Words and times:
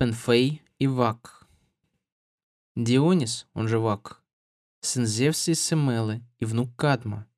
Пенфей 0.00 0.62
и 0.78 0.86
Вак. 0.86 1.46
Дионис, 2.74 3.46
он 3.52 3.68
же 3.68 3.78
Вак, 3.78 4.22
сын 4.80 5.04
Зевса 5.04 5.50
и 5.50 5.54
Семелы 5.54 6.22
и 6.38 6.46
внук 6.46 6.74
Кадма, 6.74 7.28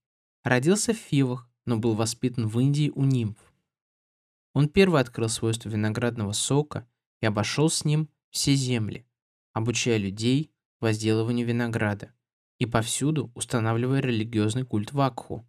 родился 0.45 0.95
в 0.95 0.97
Фивах, 0.97 1.51
но 1.65 1.79
был 1.79 1.97
воспитан 1.97 2.47
в 2.47 2.61
Индии 2.61 2.93
у 2.95 3.03
нимф. 3.03 3.37
Он 4.55 4.69
первый 4.69 5.01
открыл 5.01 5.29
свойства 5.29 5.71
виноградного 5.71 6.31
сока 6.31 6.89
и 7.21 7.27
обошел 7.27 7.69
с 7.69 7.85
ним 7.85 8.09
все 8.31 8.55
земли, 8.55 9.05
обучая 9.53 9.97
людей 9.97 10.53
возделыванию 10.79 11.45
винограда 11.45 12.15
и 12.61 12.67
повсюду 12.67 13.33
устанавливая 13.35 13.99
религиозный 13.99 14.65
культ 14.65 14.93
Вакху. 14.93 15.45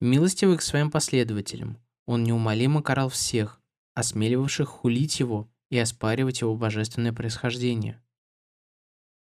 Милостивый 0.00 0.58
к 0.58 0.62
своим 0.62 0.92
последователям, 0.92 1.82
он 2.06 2.22
неумолимо 2.22 2.84
карал 2.84 3.08
всех, 3.08 3.60
осмеливавших 3.94 4.68
хулить 4.68 5.20
его 5.20 5.50
и 5.70 5.78
оспаривать 5.78 6.40
его 6.40 6.56
божественное 6.56 7.12
происхождение. 7.12 8.02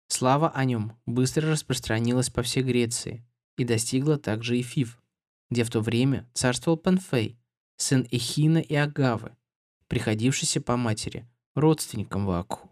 Слава 0.08 0.50
о 0.50 0.64
нем 0.66 1.00
быстро 1.06 1.50
распространилась 1.50 2.30
по 2.30 2.44
всей 2.44 2.64
Греции 2.64 3.26
и 3.58 3.64
достигла 3.64 4.18
также 4.20 4.60
и 4.60 4.62
Фив, 4.62 5.02
где 5.50 5.64
в 5.64 5.72
то 5.72 5.82
время 5.82 6.30
царствовал 6.34 6.78
Панфей, 6.78 7.40
сын 7.78 8.08
Эхина 8.12 8.60
и 8.60 8.76
Агавы, 8.76 9.36
приходившийся 9.88 10.62
по 10.62 10.78
матери, 10.78 11.28
родственником 11.56 12.26
Вакху. 12.26 12.72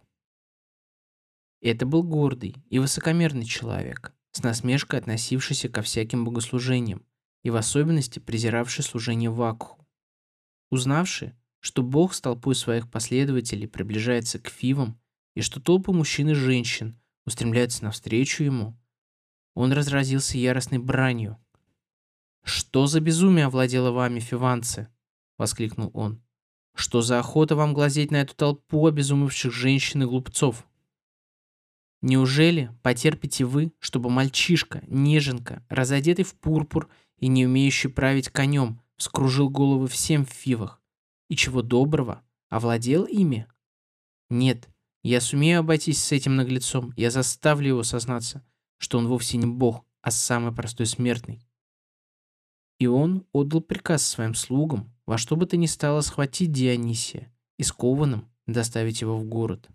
Это 1.61 1.85
был 1.85 2.03
гордый 2.03 2.55
и 2.69 2.79
высокомерный 2.79 3.45
человек, 3.45 4.13
с 4.31 4.43
насмешкой 4.43 4.99
относившийся 4.99 5.69
ко 5.69 5.81
всяким 5.81 6.25
богослужениям 6.25 7.05
и 7.43 7.49
в 7.49 7.55
особенности 7.55 8.19
презиравший 8.19 8.83
служение 8.83 9.29
Вакху. 9.29 9.85
Узнавший, 10.69 11.33
что 11.63 11.81
Бог 11.81 12.13
с 12.13 12.19
толпой 12.19 12.55
своих 12.55 12.91
последователей 12.91 13.69
приближается 13.69 14.37
к 14.37 14.49
Фивам 14.49 14.99
и 15.33 15.39
что 15.39 15.61
толпы 15.61 15.93
мужчин 15.93 16.29
и 16.29 16.33
женщин 16.33 16.99
устремляются 17.25 17.85
навстречу 17.85 18.43
ему, 18.43 18.77
он 19.55 19.71
разразился 19.71 20.37
яростной 20.37 20.79
бранью. 20.79 21.37
«Что 22.43 22.85
за 22.85 22.99
безумие 22.99 23.45
овладело 23.45 23.91
вами, 23.91 24.19
фиванцы?»— 24.19 24.89
воскликнул 25.37 25.89
он. 25.93 26.21
«Что 26.75 27.01
за 27.01 27.19
охота 27.19 27.55
вам 27.55 27.73
глазеть 27.73 28.11
на 28.11 28.17
эту 28.17 28.35
толпу 28.35 28.85
обезумевших 28.85 29.53
женщин 29.53 30.03
и 30.03 30.05
глупцов? 30.05 30.67
Неужели 32.01 32.75
потерпите 32.81 33.45
вы, 33.45 33.71
чтобы 33.79 34.09
мальчишка, 34.09 34.83
неженка, 34.87 35.65
разодетый 35.69 36.25
в 36.25 36.35
пурпур 36.35 36.89
и 37.19 37.27
не 37.27 37.45
умеющий 37.45 37.89
править 37.89 38.27
конем, 38.27 38.81
вскружил 38.97 39.49
головы 39.49 39.87
всем 39.87 40.25
в 40.25 40.29
фивах? 40.29 40.82
И 41.33 41.35
чего 41.35 41.63
доброго, 41.63 42.21
овладел 42.49 43.05
ими? 43.05 43.47
Нет, 44.29 44.69
я 45.01 45.19
сумею 45.19 45.61
обойтись 45.61 46.03
с 46.03 46.11
этим 46.11 46.35
наглецом, 46.35 46.93
я 46.95 47.09
заставлю 47.09 47.69
его 47.69 47.81
сознаться, 47.81 48.45
что 48.77 48.99
он 48.99 49.07
вовсе 49.07 49.37
не 49.37 49.47
бог, 49.47 49.83
а 50.03 50.11
самый 50.11 50.53
простой 50.53 50.85
смертный. 50.85 51.43
И 52.77 52.85
он 52.85 53.25
отдал 53.31 53.61
приказ 53.61 54.05
своим 54.05 54.35
слугам 54.35 54.93
во 55.07 55.17
что 55.17 55.35
бы 55.35 55.47
то 55.47 55.57
ни 55.57 55.65
стало 55.65 56.01
схватить 56.01 56.51
Дионисия 56.51 57.33
и 57.57 57.63
скованным 57.63 58.31
доставить 58.45 59.01
его 59.01 59.17
в 59.17 59.25
город. 59.25 59.67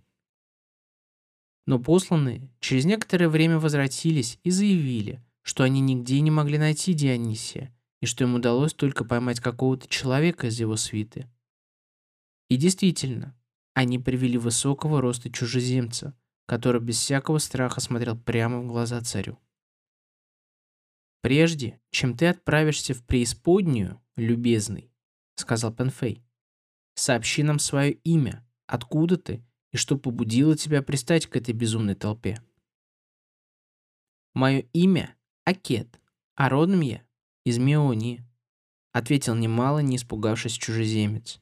Но 1.66 1.80
посланные 1.80 2.52
через 2.60 2.84
некоторое 2.84 3.28
время 3.28 3.58
возвратились 3.58 4.38
и 4.44 4.50
заявили, 4.50 5.20
что 5.42 5.64
они 5.64 5.80
нигде 5.80 6.20
не 6.20 6.30
могли 6.30 6.56
найти 6.56 6.92
Дионисия, 6.92 7.76
и 8.00 8.06
что 8.06 8.22
им 8.22 8.36
удалось 8.36 8.74
только 8.74 9.04
поймать 9.04 9.40
какого-то 9.40 9.88
человека 9.88 10.46
из 10.46 10.60
его 10.60 10.76
свиты. 10.76 11.28
И 12.48 12.56
действительно, 12.56 13.36
они 13.74 13.98
привели 13.98 14.38
высокого 14.38 15.00
роста 15.00 15.30
чужеземца, 15.30 16.16
который 16.46 16.80
без 16.80 16.98
всякого 16.98 17.38
страха 17.38 17.80
смотрел 17.80 18.19
прямо 18.19 18.60
в 18.60 18.66
глаза 18.66 19.00
царю. 19.03 19.38
«Прежде, 21.20 21.78
чем 21.91 22.16
ты 22.16 22.26
отправишься 22.26 22.94
в 22.94 23.04
преисподнюю, 23.04 24.00
любезный»,— 24.16 24.91
сказал 25.36 25.75
Пенфей,— 25.75 26.25
«сообщи 26.94 27.42
нам 27.42 27.59
свое 27.59 27.92
имя, 27.92 28.47
откуда 28.66 29.19
ты 29.19 29.44
и 29.72 29.76
что 29.76 29.98
побудило 29.98 30.56
тебя 30.56 30.82
пристать 30.82 31.26
к 31.26 31.36
этой 31.36 31.53
безумной 31.53 31.97
толпе». 31.97 32.42
«Мое 34.34 34.60
имя— 34.72 35.16
Акет, 35.44 36.00
а 36.34 36.48
родом 36.48 36.80
я 36.80 37.03
из 37.44 37.59
Меонии»,— 37.59 38.25
ответил 38.92 39.34
немало 39.34 39.80
не 39.80 39.97
испугавшись 39.97 40.53
чужеземец. 40.53 41.41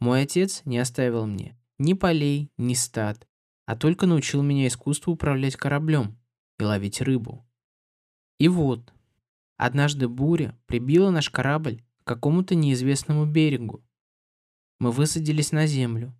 Мой 0.00 0.22
отец 0.22 0.62
не 0.64 0.78
оставил 0.78 1.26
мне 1.26 1.58
ни 1.78 1.92
полей, 1.92 2.50
ни 2.56 2.74
стад, 2.74 3.26
а 3.66 3.76
только 3.76 4.06
научил 4.06 4.42
меня 4.42 4.66
искусству 4.66 5.12
управлять 5.12 5.56
кораблем 5.56 6.18
и 6.58 6.64
ловить 6.64 7.00
рыбу. 7.00 7.46
И 8.38 8.48
вот, 8.48 8.92
однажды 9.56 10.08
буря 10.08 10.58
прибила 10.66 11.10
наш 11.10 11.30
корабль 11.30 11.82
к 12.02 12.08
какому-то 12.08 12.54
неизвестному 12.54 13.26
берегу. 13.26 13.84
Мы 14.80 14.92
высадились 14.92 15.52
на 15.52 15.66
землю, 15.66 16.16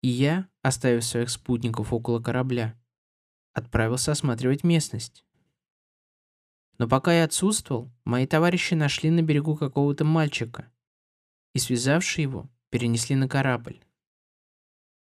и 0.00 0.08
я, 0.08 0.48
оставив 0.62 1.04
своих 1.04 1.30
спутников 1.30 1.92
около 1.92 2.20
корабля, 2.20 2.78
отправился 3.52 4.12
осматривать 4.12 4.64
местность. 4.64 5.24
Но 6.78 6.88
пока 6.88 7.12
я 7.12 7.24
отсутствовал, 7.24 7.92
мои 8.04 8.26
товарищи 8.26 8.74
нашли 8.74 9.10
на 9.10 9.22
берегу 9.22 9.56
какого-то 9.56 10.04
мальчика 10.04 10.72
и, 11.54 11.58
связавши 11.58 12.22
его, 12.22 12.50
перенесли 12.72 13.14
на 13.14 13.28
корабль. 13.28 13.80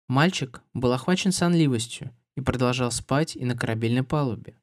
Мальчик 0.09 0.63
был 0.73 0.91
охвачен 0.91 1.31
сонливостью 1.31 2.11
и 2.35 2.41
продолжал 2.41 2.91
спать 2.91 3.35
и 3.35 3.45
на 3.45 3.55
корабельной 3.55 4.03
палубе. 4.03 4.59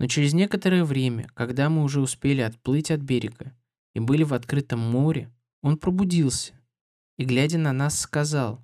Но 0.00 0.08
через 0.08 0.34
некоторое 0.34 0.84
время, 0.84 1.28
когда 1.34 1.70
мы 1.70 1.84
уже 1.84 2.00
успели 2.00 2.40
отплыть 2.40 2.90
от 2.90 3.00
берега 3.00 3.56
и 3.94 4.00
были 4.00 4.24
в 4.24 4.34
открытом 4.34 4.80
море, 4.80 5.32
он 5.62 5.78
пробудился 5.78 6.52
и, 7.16 7.24
глядя 7.24 7.58
на 7.58 7.72
нас, 7.72 8.00
сказал, 8.00 8.60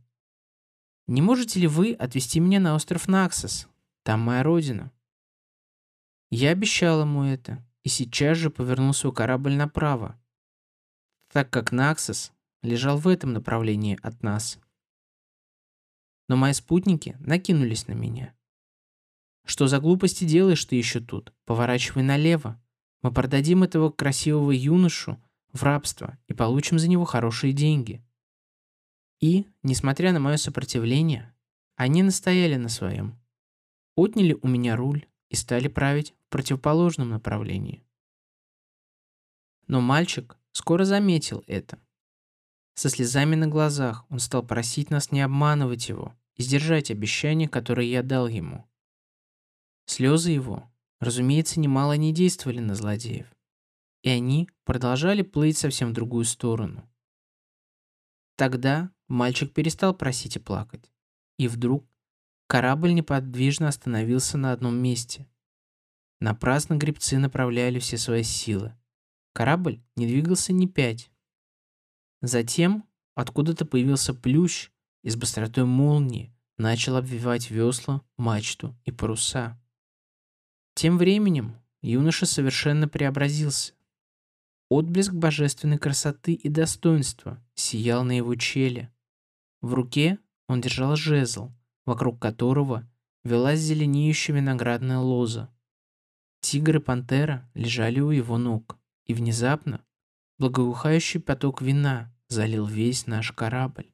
«Не 1.06 1.22
можете 1.22 1.60
ли 1.60 1.68
вы 1.68 1.92
отвезти 1.92 2.41
меня 2.41 2.58
на 2.58 2.74
остров 2.74 3.06
Наксос? 3.06 3.68
Там 4.02 4.20
моя 4.20 4.42
родина». 4.42 4.91
Я 6.32 6.50
обещал 6.50 7.02
ему 7.02 7.22
это 7.22 7.64
и 7.84 7.88
сейчас 7.88 8.38
же 8.38 8.50
повернул 8.50 8.92
свой 8.92 9.14
корабль 9.14 9.54
направо, 9.54 10.20
так 11.28 11.48
как 11.48 11.70
Наксос 11.70 12.32
лежал 12.62 12.98
в 12.98 13.09
этом 13.09 13.32
направлении 13.32 13.98
от 14.03 14.22
нас. 14.22 14.59
Но 16.28 16.37
мои 16.37 16.53
спутники 16.53 17.16
накинулись 17.21 17.88
на 17.88 17.93
меня. 17.93 18.34
«Что 19.44 19.66
за 19.66 19.81
глупости 19.81 20.25
делаешь 20.25 20.65
ты 20.65 20.76
еще 20.76 21.00
тут? 21.00 21.32
Поворачивай 21.44 22.03
налево. 22.03 22.62
Мы 23.03 23.12
продадим 23.12 23.62
этого 23.62 23.91
красивого 23.91 24.50
юношу 24.50 25.21
в 25.53 25.62
рабство 25.62 26.19
и 26.28 26.34
получим 26.34 26.78
за 26.78 26.88
него 26.88 27.04
хорошие 27.04 27.53
деньги». 27.53 28.04
И, 29.21 29.47
несмотря 29.62 30.12
на 30.12 30.21
мое 30.21 30.37
сопротивление, 30.37 31.34
они 31.77 32.03
настояли 32.03 32.56
на 32.56 32.69
своем. 32.69 33.19
Отняли 33.97 34.38
у 34.41 34.48
меня 34.48 34.77
руль 34.77 35.06
и 35.28 35.34
стали 35.34 35.69
править 35.69 36.15
в 36.27 36.31
противоположном 36.31 37.10
направлении. 37.10 37.82
Но 39.66 39.81
мальчик 39.81 40.38
скоро 40.53 40.84
заметил 40.84 41.44
это 41.47 41.78
со 42.80 42.88
слезами 42.88 43.34
на 43.34 43.46
глазах 43.46 44.06
он 44.08 44.20
стал 44.20 44.42
просить 44.42 44.88
нас 44.88 45.12
не 45.12 45.20
обманывать 45.20 45.91
его 45.91 46.14
и 46.36 46.42
сдержать 46.42 46.91
обещание, 46.91 47.46
которое 47.46 47.86
я 47.86 48.02
дал 48.02 48.26
ему. 48.26 48.66
Слезы 49.84 50.30
его, 50.30 50.72
разумеется, 50.98 51.60
немало 51.60 51.98
не 51.98 52.14
действовали 52.14 52.60
на 52.60 52.74
злодеев, 52.74 53.26
и 54.02 54.08
они 54.08 54.48
продолжали 54.64 55.20
плыть 55.20 55.58
совсем 55.58 55.91
в 55.91 55.92
другую 55.92 56.24
сторону. 56.24 56.88
Тогда 58.36 58.91
мальчик 59.09 59.53
перестал 59.53 59.94
просить 59.94 60.36
и 60.36 60.38
плакать, 60.38 60.91
и 61.36 61.48
вдруг 61.48 61.86
корабль 62.47 62.94
неподвижно 62.94 63.68
остановился 63.68 64.38
на 64.38 64.53
одном 64.53 64.76
месте. 64.76 65.28
Напрасно 66.18 66.76
гребцы 66.76 67.18
направляли 67.18 67.78
все 67.78 67.98
свои 67.98 68.22
силы. 68.22 68.74
Корабль 69.34 69.83
не 69.97 70.06
двигался 70.06 70.54
ни 70.54 70.65
пять, 70.65 71.10
Затем 72.22 72.84
откуда-то 73.15 73.65
появился 73.65 74.15
плющ 74.15 74.71
и 75.03 75.11
с 75.11 75.17
быстротой 75.17 75.65
молнии 75.65 76.34
начал 76.59 76.97
обвивать 76.97 77.51
весла, 77.51 78.03
мачту 78.19 78.77
и 78.84 78.93
паруса. 78.93 79.59
Тем 80.75 80.99
временем 80.99 81.57
юноша 81.81 82.27
совершенно 82.27 82.89
преобразился. 82.89 83.72
Отблеск 84.69 85.13
божественной 85.13 85.78
красоты 85.78 86.34
и 86.34 86.49
достоинства 86.49 87.43
сиял 87.55 88.05
на 88.05 88.17
его 88.17 88.34
челе. 88.37 88.93
В 89.63 89.75
руке 89.75 90.19
он 90.47 90.61
держал 90.61 90.97
жезл, 90.97 91.51
вокруг 91.87 92.21
которого 92.21 92.89
велась 93.25 93.61
зеленеющая 93.61 94.34
виноградная 94.34 94.99
лоза. 94.99 95.51
Тигр 96.41 96.77
и 96.77 96.81
пантера 96.81 97.51
лежали 97.55 98.01
у 98.01 98.11
его 98.11 98.39
ног, 98.39 98.78
и 99.07 99.15
внезапно 99.15 99.84
Благоухающий 100.41 101.21
поток 101.21 101.60
вина 101.60 102.10
залил 102.28 102.65
весь 102.65 103.07
наш 103.07 103.31
корабль. 103.31 103.92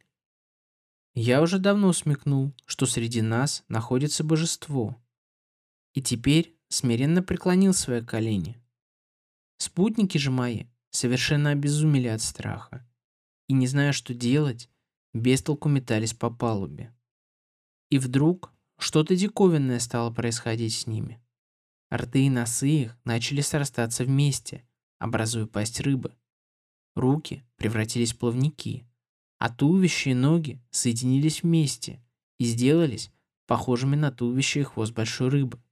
Я 1.12 1.42
уже 1.42 1.58
давно 1.58 1.92
смекнул, 1.92 2.54
что 2.66 2.86
среди 2.86 3.20
нас 3.20 3.64
находится 3.66 4.22
божество. 4.22 4.96
И 5.94 6.00
теперь 6.00 6.56
смиренно 6.68 7.20
преклонил 7.24 7.74
свои 7.74 8.00
колени. 8.00 8.62
Спутники 9.58 10.18
же 10.18 10.30
мои 10.30 10.66
совершенно 10.90 11.50
обезумели 11.50 12.06
от 12.06 12.22
страха 12.22 12.88
и, 13.48 13.52
не 13.52 13.66
зная, 13.66 13.90
что 13.90 14.14
делать, 14.14 14.70
без 15.12 15.42
толку 15.42 15.68
метались 15.68 16.14
по 16.14 16.30
палубе. 16.30 16.94
И 17.90 17.98
вдруг 17.98 18.52
что-то 18.78 19.16
диковинное 19.16 19.80
стало 19.80 20.12
происходить 20.12 20.74
с 20.74 20.86
ними. 20.86 21.20
Рты 21.92 22.26
и 22.26 22.30
носы 22.30 22.68
их 22.68 22.96
начали 23.02 23.40
срастаться 23.40 24.04
вместе, 24.04 24.64
образуя 25.00 25.46
пасть 25.46 25.80
рыбы. 25.80 26.14
Руки 26.96 27.44
превратились 27.56 28.14
в 28.14 28.18
плавники, 28.18 28.88
а 29.38 29.50
туловище 29.50 30.12
и 30.12 30.14
ноги 30.14 30.62
соединились 30.70 31.42
вместе 31.42 32.02
и 32.38 32.46
сделались 32.46 33.12
похожими 33.46 33.96
на 33.96 34.10
туловище 34.10 34.60
и 34.60 34.62
хвост 34.62 34.94
большой 34.94 35.28
рыбы. 35.28 35.62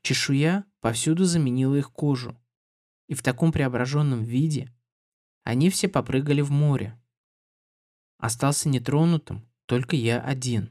Чешуя 0.00 0.64
повсюду 0.80 1.24
заменила 1.24 1.74
их 1.74 1.90
кожу, 1.90 2.40
и 3.08 3.14
в 3.14 3.22
таком 3.22 3.50
преображенном 3.50 4.22
виде 4.22 4.72
они 5.42 5.70
все 5.70 5.88
попрыгали 5.88 6.40
в 6.40 6.52
море. 6.52 6.96
Остался 8.18 8.68
нетронутым 8.68 9.44
только 9.66 9.96
я 9.96 10.20
один. 10.20 10.70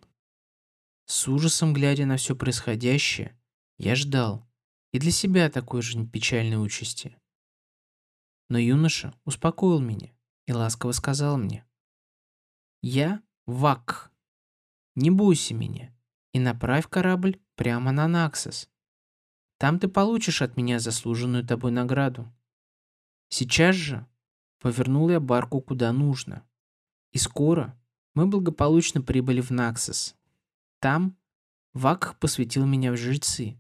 С 1.08 1.28
ужасом 1.28 1.74
глядя 1.74 2.06
на 2.06 2.16
все 2.16 2.38
происходящее, 2.38 3.38
я 3.78 3.96
ждал 3.96 4.48
и 4.94 5.00
для 5.00 5.12
себя 5.12 5.50
такой 5.50 5.82
же 5.82 6.08
печальной 6.08 6.64
участи. 6.64 7.18
Но 8.54 8.60
юноша 8.60 9.16
успокоил 9.26 9.80
меня 9.80 10.12
и 10.46 10.54
ласково 10.54 10.92
сказал 10.92 11.38
мне, 11.38 11.66
«Я 12.84 13.24
Вак, 13.48 14.12
не 14.94 15.10
бойся 15.10 15.56
меня 15.56 15.92
и 16.34 16.40
направь 16.40 16.88
корабль 16.88 17.42
прямо 17.56 17.92
на 17.92 18.08
Наксос. 18.08 18.70
Там 19.58 19.80
ты 19.80 19.88
получишь 19.88 20.44
от 20.44 20.56
меня 20.56 20.78
заслуженную 20.78 21.44
тобой 21.44 21.72
награду. 21.72 22.32
Сейчас 23.28 23.76
же 23.76 24.06
повернул 24.60 25.10
я 25.10 25.20
барку 25.20 25.60
куда 25.60 25.92
нужно. 25.92 26.46
И 27.12 27.18
скоро 27.18 27.76
мы 28.14 28.28
благополучно 28.28 29.02
прибыли 29.02 29.42
в 29.42 29.50
Наксос. 29.50 30.16
Там 30.80 31.18
Вак 31.74 32.20
посвятил 32.20 32.68
меня 32.68 32.92
в 32.92 32.98
жрецы. 32.98 33.58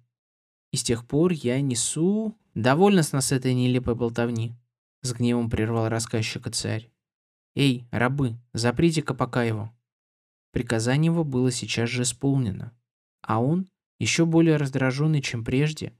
И 0.69 0.77
с 0.77 0.83
тех 0.83 1.07
пор 1.07 1.31
я 1.31 1.59
несу... 1.61 2.37
Довольно 2.53 3.01
с 3.01 3.11
нас 3.11 3.31
этой 3.31 3.55
нелепой 3.55 3.95
болтовни. 3.95 4.55
С 5.03 5.13
гневом 5.13 5.49
прервал 5.49 5.89
рассказчика 5.89 6.49
царь. 6.49 6.89
Эй, 7.55 7.85
рабы, 7.91 8.39
заприте-ка 8.53 9.13
пока 9.13 9.43
его. 9.43 9.71
Приказание 10.51 11.11
его 11.11 11.25
было 11.25 11.51
сейчас 11.51 11.89
же 11.89 12.03
исполнено. 12.03 12.75
А 13.21 13.41
он, 13.41 13.69
еще 13.99 14.25
более 14.25 14.55
раздраженный, 14.55 15.21
чем 15.21 15.43
прежде, 15.43 15.93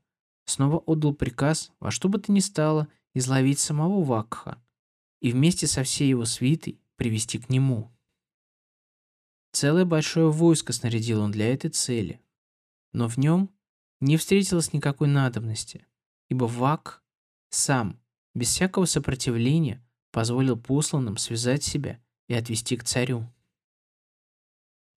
снова 0.45 0.77
отдал 0.77 1.13
приказ 1.13 1.71
во 1.79 1.91
что 1.91 2.07
бы 2.07 2.17
то 2.17 2.31
ни 2.31 2.39
стало 2.39 2.87
изловить 3.13 3.59
самого 3.59 4.03
Вакха 4.03 4.61
и 5.21 5.31
вместе 5.31 5.67
со 5.67 5.83
всей 5.83 6.09
его 6.09 6.23
свитой 6.25 6.79
привести 6.95 7.39
к 7.39 7.49
нему. 7.49 7.91
Целое 9.51 9.85
большое 9.85 10.31
войско 10.31 10.71
снарядил 10.71 11.21
он 11.21 11.31
для 11.31 11.53
этой 11.53 11.69
цели, 11.69 12.21
но 12.93 13.07
в 13.07 13.17
нем 13.17 13.49
не 13.99 14.17
встретилось 14.17 14.73
никакой 14.73 15.07
надобности, 15.07 15.85
ибо 16.29 16.45
Вак 16.45 17.03
сам, 17.49 18.02
без 18.33 18.49
всякого 18.49 18.85
сопротивления, 18.85 19.83
позволил 20.11 20.57
посланным 20.57 21.17
связать 21.17 21.63
себя 21.63 21.99
и 22.27 22.33
отвести 22.33 22.77
к 22.77 22.83
царю. 22.83 23.27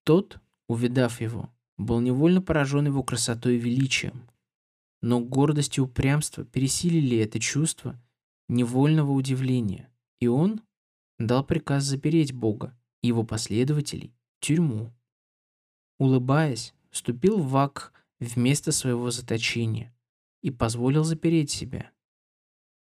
Тот, 0.03 0.39
увидав 0.67 1.21
его, 1.21 1.49
был 1.77 1.99
невольно 1.99 2.41
поражен 2.41 2.85
его 2.85 3.03
красотой 3.03 3.55
и 3.55 3.59
величием, 3.59 4.29
но 5.01 5.19
гордость 5.19 5.77
и 5.77 5.81
упрямство 5.81 6.45
пересилили 6.45 7.17
это 7.17 7.39
чувство 7.39 7.99
невольного 8.47 9.11
удивления, 9.11 9.91
и 10.19 10.27
он 10.27 10.61
дал 11.19 11.43
приказ 11.43 11.83
запереть 11.83 12.33
Бога 12.33 12.77
и 13.01 13.07
его 13.07 13.23
последователей 13.23 14.13
в 14.37 14.45
тюрьму. 14.45 14.93
Улыбаясь, 15.99 16.73
вступил 16.89 17.37
в 17.37 17.49
Вак 17.49 17.93
вместо 18.19 18.71
своего 18.71 19.11
заточения 19.11 19.95
и 20.41 20.51
позволил 20.51 21.03
запереть 21.03 21.51
себя. 21.51 21.91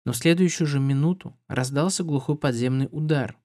Но 0.05 0.13
в 0.13 0.17
следующую 0.17 0.67
же 0.67 0.79
минуту 0.79 1.37
раздался 1.47 2.03
глухой 2.03 2.37
подземный 2.37 2.89
удар. 2.91 3.37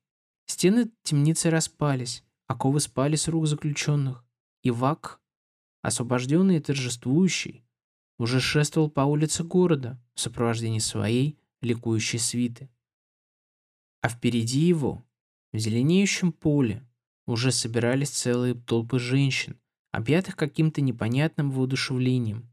Стены 0.46 0.90
темницы 1.02 1.50
распались, 1.50 2.24
оковы 2.46 2.80
спали 2.80 3.16
с 3.16 3.28
рук 3.28 3.46
заключенных, 3.46 4.24
и 4.62 4.70
Вак, 4.70 5.20
освобожденный 5.82 6.56
и 6.56 6.60
торжествующий, 6.60 7.64
уже 8.18 8.40
шествовал 8.40 8.90
по 8.90 9.02
улице 9.02 9.44
города 9.44 10.00
в 10.14 10.20
сопровождении 10.20 10.78
своей 10.78 11.38
ликующей 11.60 12.18
свиты. 12.18 12.70
А 14.00 14.08
впереди 14.08 14.60
его, 14.60 15.04
в 15.52 15.58
зеленеющем 15.58 16.32
поле, 16.32 16.86
уже 17.26 17.50
собирались 17.50 18.10
целые 18.10 18.54
толпы 18.54 18.98
женщин, 18.98 19.58
объятых 19.90 20.36
каким-то 20.36 20.80
непонятным 20.80 21.50
воодушевлением. 21.50 22.48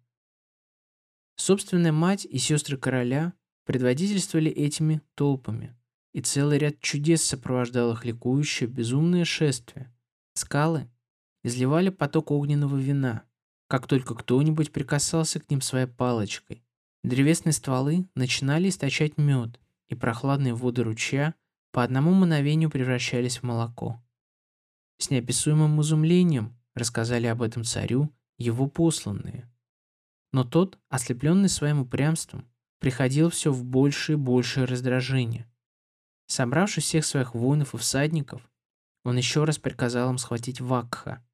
Собственная 1.36 1.92
мать 1.92 2.26
и 2.26 2.38
сестры 2.38 2.78
короля 2.78 3.34
предводительствовали 3.66 4.52
этими 4.52 5.02
толпами, 5.16 5.76
и 6.14 6.22
целый 6.22 6.58
ряд 6.58 6.80
чудес 6.80 7.24
сопровождал 7.24 7.94
их 7.94 8.06
ликующее 8.06 8.70
безумное 8.70 9.26
шествие. 9.26 9.94
Скалы 10.36 10.90
изливали 11.44 11.90
поток 11.90 12.32
огненного 12.32 12.78
вина, 12.78 13.24
как 13.68 13.88
только 13.88 14.16
кто-нибудь 14.16 14.72
прикасался 14.72 15.40
к 15.40 15.50
ним 15.50 15.62
своей 15.62 15.88
палочкой. 15.88 16.64
Древесные 17.04 17.54
стволы 17.54 18.08
начинали 18.16 18.70
источать 18.70 19.18
мед, 19.18 19.60
и 19.90 19.96
прохладные 19.96 20.54
воды 20.54 20.84
ручья 20.84 21.36
по 21.72 21.84
одному 21.84 22.14
мгновению 22.14 22.70
превращались 22.70 23.40
в 23.40 23.44
молоко. 23.44 24.02
С 25.00 25.10
неописуемым 25.10 25.82
изумлением 25.82 26.58
рассказали 26.76 27.28
об 27.28 27.42
этом 27.42 27.64
царю 27.64 28.10
его 28.38 28.68
посланные. 28.68 29.50
Но 30.32 30.44
тот, 30.44 30.80
ослепленный 30.90 31.50
своим 31.50 31.82
упрямством, 31.82 32.48
приходил 32.84 33.30
все 33.30 33.50
в 33.50 33.64
большее 33.64 34.18
и 34.18 34.20
большее 34.20 34.66
раздражение. 34.66 35.50
Собравши 36.26 36.82
всех 36.82 37.06
своих 37.06 37.34
воинов 37.34 37.74
и 37.74 37.78
всадников, 37.78 38.52
он 39.06 39.16
еще 39.16 39.46
раз 39.46 39.58
приказал 39.58 40.10
им 40.10 40.18
схватить 40.18 40.60
Вакха. 40.60 41.26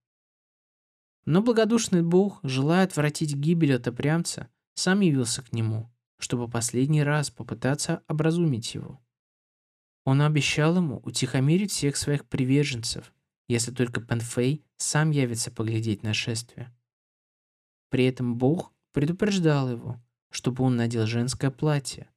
Но 1.26 1.42
благодушный 1.42 2.04
бог, 2.04 2.40
желая 2.44 2.84
отвратить 2.86 3.34
гибель 3.34 3.74
от 3.74 3.88
упрямца, 3.88 4.48
сам 4.76 5.00
явился 5.00 5.42
к 5.42 5.52
нему, 5.52 5.92
чтобы 6.20 6.48
последний 6.48 7.02
раз 7.02 7.32
попытаться 7.32 8.04
образумить 8.08 8.76
его. 8.76 9.02
Он 10.06 10.22
обещал 10.22 10.76
ему 10.78 11.00
утихомирить 11.04 11.72
всех 11.72 11.98
своих 11.98 12.26
приверженцев, 12.28 13.12
если 13.48 13.72
только 13.72 14.02
Пенфей 14.02 14.64
сам 14.78 15.10
явится 15.10 15.50
поглядеть 15.50 16.04
на 16.04 16.14
шествие. 16.14 16.72
При 17.90 18.06
этом 18.06 18.38
Бог 18.38 18.72
предупреждал 18.92 19.72
его, 19.72 20.00
чтобы 20.30 20.64
он 20.64 20.76
надел 20.76 21.06
женское 21.06 21.52
платье, 21.52 22.10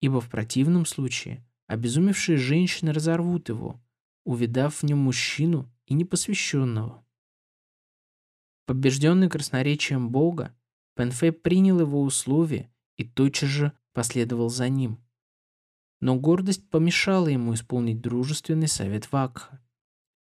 ибо 0.00 0.20
в 0.20 0.28
противном 0.28 0.86
случае 0.86 1.44
обезумевшие 1.66 2.36
женщины 2.36 2.92
разорвут 2.92 3.48
его, 3.48 3.80
увидав 4.24 4.76
в 4.76 4.82
нем 4.84 4.98
мужчину 4.98 5.70
и 5.86 5.94
непосвященного. 5.94 7.04
Побежденный 8.66 9.28
красноречием 9.28 10.10
Бога, 10.10 10.54
Пенфей 10.94 11.32
принял 11.32 11.80
его 11.80 12.02
условия 12.02 12.70
и 12.96 13.04
тотчас 13.04 13.48
же 13.48 13.72
последовал 13.92 14.48
за 14.48 14.68
ним. 14.68 14.98
Но 16.00 16.16
гордость 16.16 16.68
помешала 16.70 17.28
ему 17.28 17.54
исполнить 17.54 18.00
дружественный 18.00 18.68
совет 18.68 19.10
Вакха, 19.12 19.60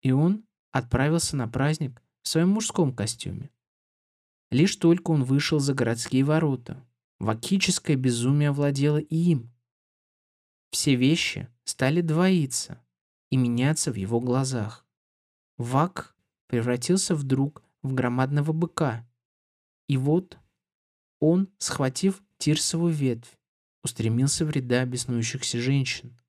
и 0.01 0.11
он 0.11 0.45
отправился 0.71 1.35
на 1.35 1.47
праздник 1.47 2.01
в 2.21 2.27
своем 2.27 2.49
мужском 2.49 2.93
костюме. 2.93 3.49
Лишь 4.49 4.75
только 4.75 5.11
он 5.11 5.23
вышел 5.23 5.59
за 5.59 5.73
городские 5.73 6.23
ворота, 6.23 6.85
вакическое 7.23 7.95
безумие 7.95 8.49
овладело 8.49 8.97
и 8.97 9.15
им. 9.15 9.51
Все 10.71 10.95
вещи 10.95 11.49
стали 11.63 12.01
двоиться 12.01 12.83
и 13.29 13.37
меняться 13.37 13.91
в 13.91 13.95
его 13.95 14.19
глазах. 14.19 14.85
Вак 15.57 16.15
превратился 16.47 17.15
вдруг 17.15 17.63
в 17.81 17.93
громадного 17.93 18.51
быка. 18.51 19.07
И 19.87 19.97
вот 19.97 20.37
он, 21.19 21.49
схватив 21.57 22.21
тирсовую 22.37 22.93
ветвь, 22.93 23.37
устремился 23.83 24.45
в 24.45 24.49
ряда 24.49 24.85
беснующихся 24.85 25.59
женщин. 25.59 26.19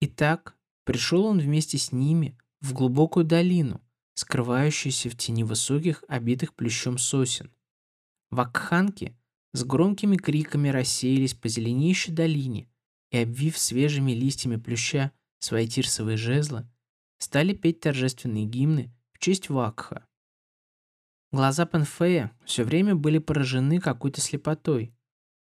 И 0.00 0.06
так 0.06 0.56
пришел 0.84 1.26
он 1.26 1.38
вместе 1.38 1.78
с 1.78 1.92
ними 1.92 2.38
в 2.60 2.72
глубокую 2.72 3.24
долину, 3.24 3.80
скрывающуюся 4.14 5.10
в 5.10 5.16
тени 5.16 5.44
высоких, 5.44 6.02
обитых 6.08 6.54
плющом 6.54 6.98
сосен. 6.98 7.52
Вакханки 8.30 9.16
с 9.56 9.64
громкими 9.64 10.16
криками 10.16 10.68
рассеялись 10.68 11.34
по 11.34 11.48
зеленеющей 11.48 12.12
долине 12.12 12.68
и, 13.10 13.18
обвив 13.18 13.56
свежими 13.56 14.12
листьями 14.12 14.56
плюща 14.56 15.12
свои 15.38 15.66
тирсовые 15.66 16.18
жезлы, 16.18 16.68
стали 17.18 17.54
петь 17.54 17.80
торжественные 17.80 18.44
гимны 18.44 18.94
в 19.12 19.18
честь 19.18 19.48
Вакха. 19.48 20.06
Глаза 21.32 21.64
Пенфея 21.64 22.36
все 22.44 22.64
время 22.64 22.94
были 22.94 23.18
поражены 23.18 23.80
какой-то 23.80 24.20
слепотой, 24.20 24.94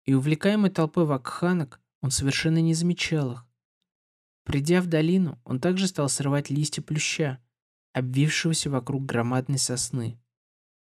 и 0.05 0.13
увлекаемый 0.13 0.69
толпой 0.69 1.05
вакханок 1.05 1.81
он 2.01 2.11
совершенно 2.11 2.61
не 2.61 2.73
замечал 2.73 3.33
их. 3.33 3.45
Придя 4.43 4.81
в 4.81 4.87
долину, 4.87 5.41
он 5.43 5.59
также 5.59 5.87
стал 5.87 6.07
срывать 6.07 6.49
листья 6.49 6.81
плюща, 6.81 7.43
обвившегося 7.93 8.69
вокруг 8.69 9.05
громадной 9.05 9.57
сосны. 9.57 10.21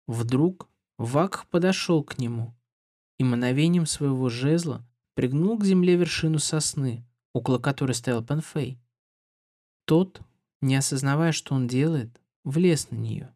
Вдруг 0.07 0.69
Вакх 0.99 1.47
подошел 1.47 2.03
к 2.03 2.19
нему 2.19 2.58
и 3.19 3.25
мановением 3.25 3.87
своего 3.87 4.29
жезла 4.29 4.87
пригнул 5.15 5.59
к 5.59 5.65
земле 5.65 5.97
вершину 5.97 6.39
сосны, 6.39 7.05
около 7.33 7.59
которой 7.59 7.93
стоял 7.93 8.25
Пенфей. 8.25 8.81
Тот, 9.85 10.21
не 10.61 10.77
осознавая, 10.77 11.33
что 11.33 11.55
он 11.55 11.67
делает, 11.67 12.21
влез 12.45 12.91
на 12.91 12.97
нее. 12.97 13.35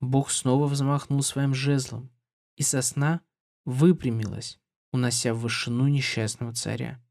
Бог 0.00 0.30
снова 0.30 0.66
взмахнул 0.66 1.22
своим 1.22 1.54
жезлом, 1.54 2.10
и 2.56 2.62
сосна 2.62 3.20
выпрямилась, 3.64 4.58
унося 4.92 5.34
в 5.34 5.40
вышину 5.40 5.88
несчастного 5.88 6.54
царя. 6.54 7.02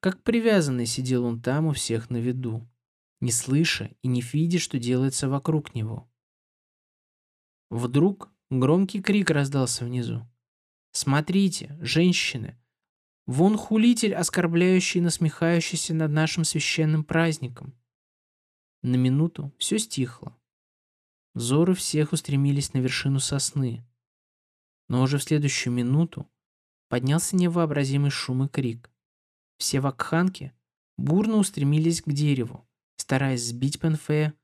Как 0.00 0.22
привязанный 0.22 0.86
сидел 0.86 1.24
он 1.24 1.42
там 1.42 1.66
у 1.66 1.72
всех 1.72 2.08
на 2.08 2.18
виду, 2.18 2.68
не 3.20 3.32
слыша 3.32 3.90
и 4.00 4.08
не 4.08 4.20
видя, 4.20 4.58
что 4.58 4.78
делается 4.78 5.28
вокруг 5.28 5.74
него. 5.74 6.08
Вдруг 7.68 8.30
громкий 8.50 9.02
крик 9.02 9.30
раздался 9.30 9.84
внизу. 9.84 10.26
«Смотрите, 10.92 11.76
женщины! 11.80 12.58
Вон 13.26 13.56
хулитель, 13.58 14.14
оскорбляющий 14.14 15.00
и 15.00 15.02
насмехающийся 15.02 15.94
над 15.94 16.10
нашим 16.10 16.44
священным 16.44 17.04
праздником!» 17.04 17.74
На 18.82 18.96
минуту 18.96 19.52
все 19.58 19.78
стихло. 19.78 20.36
Взоры 21.34 21.74
всех 21.74 22.12
устремились 22.12 22.72
на 22.72 22.78
вершину 22.78 23.20
сосны. 23.20 23.86
Но 24.88 25.02
уже 25.02 25.18
в 25.18 25.22
следующую 25.22 25.72
минуту 25.72 26.28
поднялся 26.88 27.36
невообразимый 27.36 28.10
шум 28.10 28.44
и 28.44 28.48
крик. 28.48 28.90
Все 29.58 29.80
вакханки 29.80 30.52
бурно 30.96 31.36
устремились 31.36 32.02
к 32.02 32.10
дереву, 32.10 32.66
стараясь 32.96 33.44
сбить 33.44 33.78
Пенфея 33.78 34.34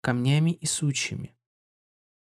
камнями 0.00 0.50
и 0.50 0.66
сучьями. 0.66 1.36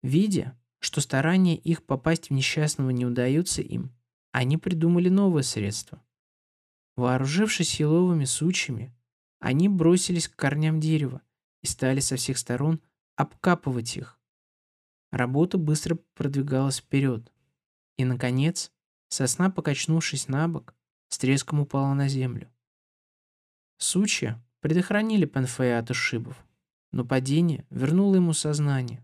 Видя, 0.01 0.59
что 0.83 0.99
старания 0.99 1.55
их 1.55 1.85
попасть 1.85 2.29
в 2.29 2.33
несчастного 2.33 2.89
не 2.89 3.05
удаются 3.05 3.61
им, 3.61 3.95
они 4.33 4.57
придумали 4.57 5.07
новое 5.07 5.41
средство. 5.41 6.03
Вооружившись 6.97 7.79
еловыми 7.79 8.25
сучьями, 8.25 8.93
они 9.39 9.69
бросились 9.69 10.27
к 10.27 10.35
корням 10.35 10.81
дерева 10.81 11.21
и 11.61 11.67
стали 11.67 12.01
со 12.01 12.17
всех 12.17 12.37
сторон 12.37 12.81
обкапывать 13.15 13.95
их. 13.95 14.19
Работа 15.09 15.57
быстро 15.57 15.97
продвигалась 16.15 16.79
вперед. 16.79 17.31
И, 17.95 18.03
наконец, 18.03 18.69
сосна, 19.07 19.49
покачнувшись 19.49 20.27
на 20.27 20.49
бок, 20.49 20.75
с 21.07 21.17
треском 21.17 21.61
упала 21.61 21.93
на 21.93 22.09
землю. 22.09 22.51
Сучья 23.77 24.43
предохранили 24.59 25.25
Пенфея 25.25 25.79
от 25.79 25.91
ушибов, 25.91 26.45
но 26.91 27.05
падение 27.05 27.65
вернуло 27.69 28.15
ему 28.15 28.33
сознание. 28.33 29.01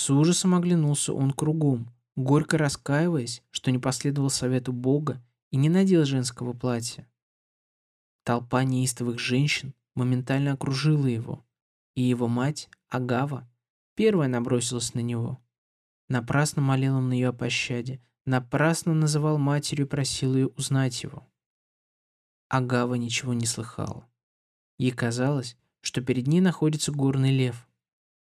С 0.00 0.08
ужасом 0.08 0.54
оглянулся 0.54 1.12
он 1.12 1.30
кругом, 1.30 1.92
горько 2.16 2.56
раскаиваясь, 2.56 3.42
что 3.50 3.70
не 3.70 3.78
последовал 3.78 4.30
совету 4.30 4.72
Бога 4.72 5.22
и 5.50 5.58
не 5.58 5.68
надел 5.68 6.06
женского 6.06 6.54
платья. 6.54 7.06
Толпа 8.22 8.64
неистовых 8.64 9.18
женщин 9.18 9.74
моментально 9.94 10.52
окружила 10.52 11.06
его, 11.06 11.44
и 11.96 12.00
его 12.00 12.28
мать, 12.28 12.70
Агава, 12.88 13.46
первая 13.94 14.26
набросилась 14.26 14.94
на 14.94 15.00
него. 15.00 15.38
Напрасно 16.08 16.62
молил 16.62 16.96
он 16.96 17.12
ее 17.12 17.28
о 17.28 17.34
пощаде, 17.34 18.00
напрасно 18.24 18.94
называл 18.94 19.36
матерью 19.36 19.84
и 19.84 19.88
просил 19.90 20.34
ее 20.34 20.46
узнать 20.56 21.02
его. 21.02 21.28
Агава 22.48 22.94
ничего 22.94 23.34
не 23.34 23.44
слыхала. 23.44 24.08
Ей 24.78 24.92
казалось, 24.92 25.58
что 25.82 26.00
перед 26.00 26.26
ней 26.26 26.40
находится 26.40 26.90
горный 26.90 27.36
лев, 27.36 27.68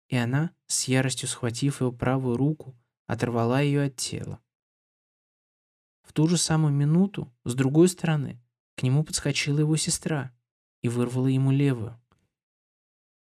и 0.10 0.18
она, 0.18 0.52
с 0.68 0.88
яростью 0.88 1.30
схватив 1.30 1.82
его 1.82 1.92
правую 1.92 2.36
руку, 2.36 2.76
оторвала 3.06 3.62
ее 3.62 3.84
от 3.84 3.96
тела. 3.96 4.42
В 6.02 6.12
ту 6.14 6.28
же 6.28 6.38
самую 6.38 6.74
минуту, 6.74 7.32
с 7.46 7.54
другой 7.54 7.88
стороны, 7.88 8.42
к 8.76 8.84
нему 8.84 9.04
подскочила 9.04 9.60
его 9.60 9.78
сестра 9.78 10.36
и 10.82 10.90
вырвала 10.90 11.28
ему 11.28 11.52
левую. 11.52 12.00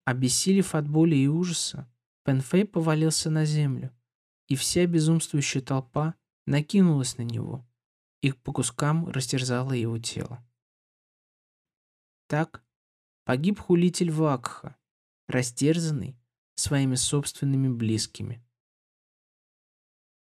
Обессилев 0.05 0.75
от 0.75 0.89
боли 0.89 1.15
и 1.15 1.27
ужаса, 1.27 1.89
Пенфей 2.23 2.65
повалился 2.65 3.29
на 3.29 3.45
землю, 3.45 3.95
и 4.47 4.55
вся 4.55 4.85
безумствующая 4.87 5.61
толпа 5.61 6.15
накинулась 6.45 7.17
на 7.17 7.23
него 7.23 7.65
и 8.21 8.31
по 8.31 8.53
кускам 8.53 9.09
растерзала 9.09 9.73
его 9.73 9.99
тело. 9.99 10.43
Так 12.27 12.63
погиб 13.25 13.59
хулитель 13.59 14.11
Вакха, 14.11 14.77
растерзанный 15.27 16.17
своими 16.55 16.95
собственными 16.95 17.67
близкими. 17.69 18.43